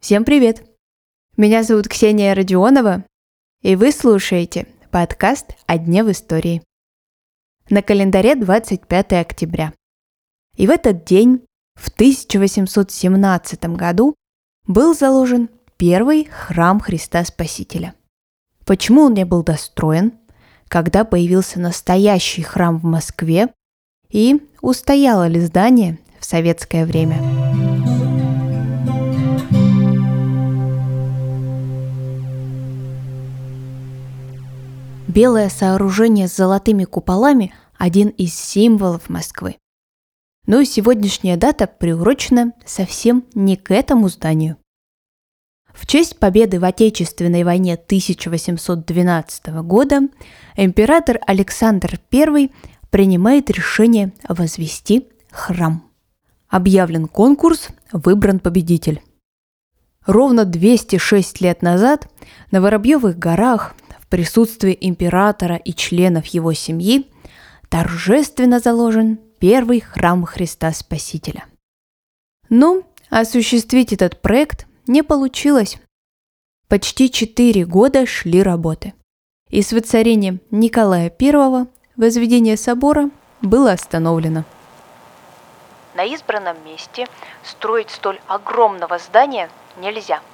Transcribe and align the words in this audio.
Всем 0.00 0.24
привет! 0.24 0.64
Меня 1.36 1.62
зовут 1.62 1.86
Ксения 1.86 2.34
Родионова, 2.34 3.04
и 3.62 3.76
вы 3.76 3.92
слушаете 3.92 4.66
подкаст 4.90 5.54
«О 5.66 5.78
дне 5.78 6.02
в 6.02 6.10
истории». 6.10 6.64
На 7.68 7.82
календаре 7.82 8.34
25 8.34 9.12
октября. 9.12 9.72
И 10.56 10.66
в 10.66 10.70
этот 10.70 11.04
день, 11.04 11.44
в 11.76 11.88
1817 11.88 13.64
году, 13.76 14.16
был 14.66 14.92
заложен 14.92 15.50
первый 15.76 16.24
храм 16.24 16.80
Христа 16.80 17.24
Спасителя. 17.24 17.94
Почему 18.66 19.02
он 19.02 19.14
не 19.14 19.24
был 19.24 19.44
достроен, 19.44 20.14
когда 20.66 21.04
появился 21.04 21.60
настоящий 21.60 22.42
храм 22.42 22.76
в 22.76 22.84
Москве 22.84 23.54
и 24.08 24.48
устояло 24.62 25.28
ли 25.28 25.38
здание 25.38 26.00
советское 26.30 26.86
время? 26.86 27.20
Белое 35.08 35.48
сооружение 35.48 36.28
с 36.28 36.36
золотыми 36.36 36.84
куполами– 36.84 37.52
один 37.78 38.10
из 38.10 38.34
символов 38.34 39.08
Москвы. 39.08 39.56
Но 40.46 40.62
сегодняшняя 40.62 41.36
дата 41.36 41.66
приурочена 41.66 42.52
совсем 42.64 43.24
не 43.34 43.56
к 43.56 43.72
этому 43.72 44.08
зданию. 44.08 44.56
В 45.74 45.86
честь 45.86 46.20
победы 46.20 46.60
в 46.60 46.64
Отечественной 46.64 47.42
войне 47.42 47.74
1812 47.74 49.46
года 49.64 50.02
император 50.56 51.18
Александр 51.26 51.98
I 52.12 52.50
принимает 52.90 53.50
решение 53.50 54.12
возвести 54.28 55.08
храм. 55.30 55.89
Объявлен 56.50 57.06
конкурс, 57.06 57.68
выбран 57.92 58.40
победитель. 58.40 59.00
Ровно 60.04 60.44
206 60.44 61.40
лет 61.40 61.62
назад 61.62 62.08
на 62.50 62.60
Воробьевых 62.60 63.18
горах 63.18 63.74
присутствии 64.10 64.76
императора 64.78 65.56
и 65.56 65.72
членов 65.72 66.26
его 66.26 66.52
семьи 66.52 67.06
торжественно 67.68 68.58
заложен 68.58 69.18
первый 69.38 69.80
храм 69.80 70.24
Христа 70.24 70.72
Спасителя. 70.72 71.44
Но 72.48 72.82
осуществить 73.08 73.92
этот 73.92 74.20
проект 74.20 74.66
не 74.86 75.02
получилось. 75.02 75.78
Почти 76.68 77.10
четыре 77.10 77.64
года 77.64 78.04
шли 78.06 78.42
работы. 78.42 78.92
И 79.48 79.62
с 79.62 79.72
воцарением 79.72 80.40
Николая 80.50 81.12
I 81.20 81.66
возведение 81.96 82.56
собора 82.56 83.10
было 83.40 83.72
остановлено. 83.72 84.44
На 86.00 86.04
избранном 86.04 86.56
месте 86.64 87.06
строить 87.42 87.90
столь 87.90 88.20
огромного 88.26 88.98
здания 88.98 89.50
нельзя– 89.76 90.20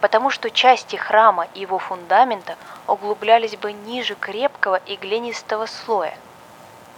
потому 0.00 0.30
что 0.30 0.50
части 0.50 0.96
храма 0.96 1.48
и 1.52 1.60
его 1.60 1.78
фундамента 1.78 2.56
углублялись 2.86 3.56
бы 3.56 3.72
ниже 3.72 4.14
крепкого 4.14 4.76
и 4.76 4.96
глинистого 4.96 5.66
слоя. 5.66 6.16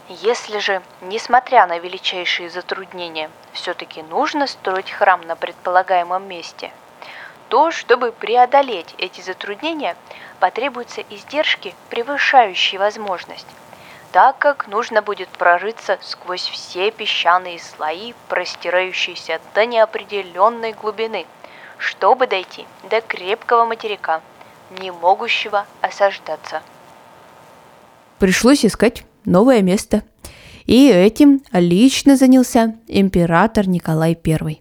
Если 0.08 0.58
же, 0.58 0.80
несмотря 1.00 1.66
на 1.66 1.78
величайшие 1.78 2.50
затруднения, 2.50 3.30
все-таки 3.52 4.02
нужно 4.02 4.46
строить 4.46 4.92
храм 4.92 5.20
на 5.22 5.34
предполагаемом 5.34 6.26
месте, 6.28 6.70
то, 7.48 7.72
чтобы 7.72 8.12
преодолеть 8.12 8.94
эти 8.98 9.22
затруднения, 9.22 9.96
потребуются 10.38 11.02
издержки, 11.10 11.74
превышающие 11.90 12.78
возможность, 12.78 13.46
так 14.12 14.38
как 14.38 14.68
нужно 14.68 15.02
будет 15.02 15.28
прорыться 15.28 15.98
сквозь 16.00 16.46
все 16.48 16.90
песчаные 16.90 17.58
слои, 17.58 18.14
простирающиеся 18.28 19.40
до 19.54 19.66
неопределенной 19.66 20.72
глубины– 20.72 21.26
чтобы 21.78 22.26
дойти 22.26 22.66
до 22.90 23.00
крепкого 23.00 23.64
материка, 23.64 24.20
не 24.80 24.90
могущего 24.90 25.66
осаждаться. 25.80 26.62
Пришлось 28.18 28.64
искать 28.64 29.04
новое 29.24 29.62
место. 29.62 30.02
И 30.66 30.90
этим 30.90 31.42
лично 31.52 32.16
занялся 32.16 32.74
император 32.88 33.66
Николай 33.68 34.18
I. 34.22 34.60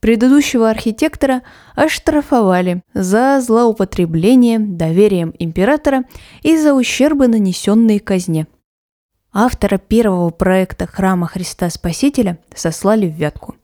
Предыдущего 0.00 0.70
архитектора 0.70 1.42
оштрафовали 1.74 2.82
за 2.94 3.40
злоупотребление 3.40 4.60
доверием 4.60 5.34
императора 5.38 6.04
и 6.42 6.56
за 6.56 6.74
ущербы, 6.74 7.26
нанесенные 7.26 7.98
казне. 7.98 8.46
Автора 9.32 9.78
первого 9.78 10.30
проекта 10.30 10.86
храма 10.86 11.26
Христа 11.26 11.68
Спасителя 11.68 12.38
сослали 12.54 13.08
в 13.08 13.14
Вятку 13.14 13.56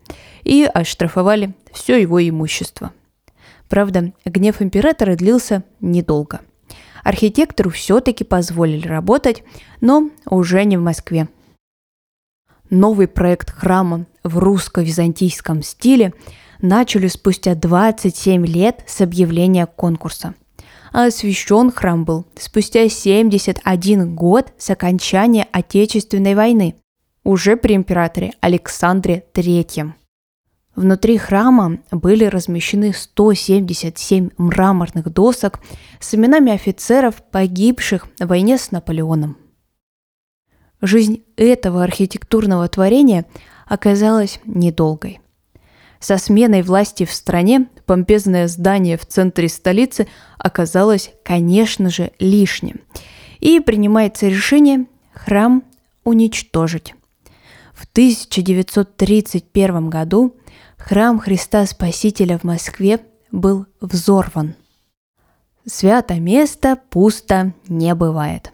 и 0.43 0.65
оштрафовали 0.65 1.55
все 1.73 2.01
его 2.01 2.21
имущество. 2.27 2.93
Правда, 3.69 4.13
гнев 4.25 4.61
императора 4.61 5.15
длился 5.17 5.63
недолго. 5.81 6.41
Архитектору 7.03 7.71
все-таки 7.71 8.25
позволили 8.25 8.87
работать, 8.89 9.43
но 9.81 10.11
уже 10.27 10.65
не 10.65 10.77
в 10.77 10.83
Москве. 10.83 11.29
Новый 12.71 13.09
проект 13.09 13.51
храма 13.51 14.07
в 14.23 14.39
русско-византийском 14.39 15.63
стиле 15.63 16.15
начали 16.61 17.09
спустя 17.09 17.55
27 17.55 18.47
лет 18.47 18.83
с 18.87 19.01
объявления 19.01 19.67
конкурса. 19.67 20.35
А 20.93 21.07
освящен 21.07 21.71
храм 21.71 22.05
был 22.05 22.25
спустя 22.37 22.89
71 22.89 24.15
год 24.15 24.53
с 24.59 24.71
окончания 24.71 25.47
Отечественной 25.53 26.35
войны, 26.35 26.77
уже 27.25 27.57
при 27.57 27.75
императоре 27.75 28.33
Александре 28.41 29.25
III. 29.35 29.93
Внутри 30.77 31.19
храма 31.19 31.79
были 31.91 32.25
размещены 32.25 32.93
177 32.93 34.31
мраморных 34.39 35.13
досок 35.13 35.61
с 36.01 36.15
именами 36.15 36.53
офицеров, 36.53 37.23
погибших 37.31 38.09
в 38.19 38.27
войне 38.27 38.59
с 38.59 38.71
Наполеоном. 38.73 39.37
Жизнь 40.85 41.25
этого 41.37 41.83
архитектурного 41.83 42.69
творения 42.69 43.25
оказалась 43.67 44.39
недолгой. 44.45 45.21
Со 45.99 46.19
сменой 46.19 46.61
власти 46.61 47.07
в 47.07 47.13
стране 47.13 47.69
помпезное 47.87 48.49
здание 48.49 48.99
в 48.99 49.07
центре 49.07 49.49
столицы 49.49 50.07
оказалось, 50.37 51.15
конечно 51.25 51.89
же, 51.89 52.13
лишним. 52.19 52.83
И 53.41 53.61
принимается 53.61 54.29
решение 54.29 54.85
храм 55.15 55.65
уничтожить. 56.05 56.95
В 57.73 57.87
1931 57.93 59.89
году 59.89 60.37
храм 60.77 61.19
Христа 61.19 61.65
Спасителя 61.65 62.37
в 62.37 62.45
Москве 62.45 63.01
был 63.33 63.65
взорван. 63.81 64.55
Свято 65.65 66.21
место 66.21 66.79
пусто 66.91 67.55
не 67.69 67.95
бывает. 67.95 68.53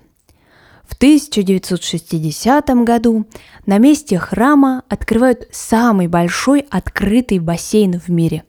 В 0.91 0.95
1960 0.95 2.69
году 2.85 3.25
на 3.65 3.79
месте 3.79 4.19
храма 4.19 4.83
открывают 4.89 5.47
самый 5.53 6.09
большой 6.09 6.67
открытый 6.69 7.39
бассейн 7.39 8.01
в 8.01 8.09
мире. 8.09 8.43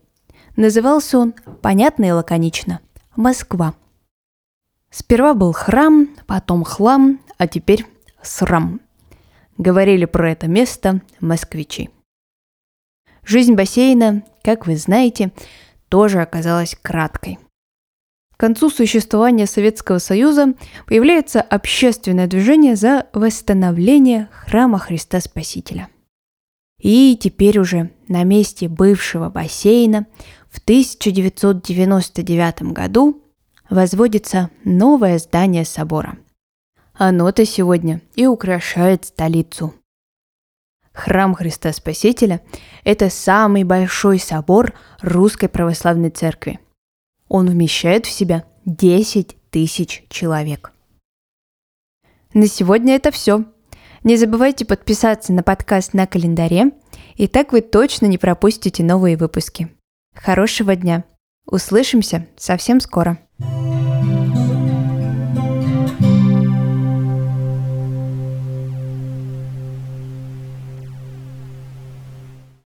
Назывался 0.55 1.19
он, 1.19 1.33
понятно 1.61 2.05
и 2.05 2.11
лаконично, 2.11 2.81
Москва. 3.15 3.75
Сперва 4.89 5.35
был 5.35 5.53
храм, 5.53 6.09
потом 6.25 6.63
хлам, 6.63 7.21
а 7.37 7.47
теперь 7.47 7.85
срам. 8.23 8.81
Говорили 9.59 10.05
про 10.05 10.31
это 10.31 10.47
место 10.47 11.01
москвичи. 11.19 11.91
Жизнь 13.23 13.53
бассейна, 13.53 14.23
как 14.43 14.65
вы 14.65 14.77
знаете, 14.77 15.31
тоже 15.89 16.19
оказалась 16.21 16.75
краткой. 16.81 17.37
Концу 18.41 18.71
существования 18.71 19.45
Советского 19.45 19.99
Союза 19.99 20.55
появляется 20.87 21.41
общественное 21.41 22.25
движение 22.25 22.75
за 22.75 23.05
восстановление 23.13 24.29
храма 24.31 24.79
Христа 24.79 25.21
Спасителя. 25.21 25.89
И 26.79 27.15
теперь 27.21 27.59
уже 27.59 27.91
на 28.07 28.23
месте 28.23 28.67
бывшего 28.67 29.29
бассейна 29.29 30.07
в 30.49 30.57
1999 30.57 32.63
году 32.73 33.21
возводится 33.69 34.49
новое 34.63 35.19
здание 35.19 35.63
собора. 35.63 36.17
Оно-то 36.95 37.45
сегодня 37.45 38.01
и 38.15 38.25
украшает 38.25 39.05
столицу– 39.05 39.75
Храм 40.93 41.35
Христа 41.35 41.71
Спасителя– 41.71 42.41
это 42.83 43.11
самый 43.11 43.63
большой 43.63 44.17
собор 44.17 44.73
Русской 44.99 45.47
Православной 45.47 46.09
Церкви. 46.09 46.59
Он 47.33 47.49
вмещает 47.49 48.05
в 48.07 48.11
себя 48.11 48.43
10 48.65 49.37
тысяч 49.51 50.03
человек. 50.09 50.73
На 52.33 52.45
сегодня 52.45 52.95
это 52.95 53.09
все. 53.09 53.45
Не 54.03 54.17
забывайте 54.17 54.65
подписаться 54.65 55.31
на 55.31 55.41
подкаст 55.41 55.93
на 55.93 56.07
календаре, 56.07 56.71
и 57.15 57.29
так 57.29 57.53
вы 57.53 57.61
точно 57.61 58.07
не 58.07 58.17
пропустите 58.17 58.83
новые 58.83 59.15
выпуски. 59.15 59.69
Хорошего 60.13 60.75
дня! 60.75 61.05
Услышимся 61.45 62.27
совсем 62.35 62.81
скоро. 62.81 63.17